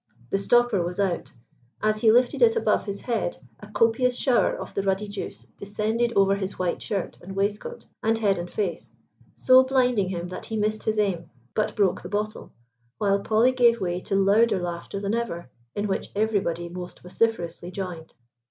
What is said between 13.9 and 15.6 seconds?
to louder laughter than ever,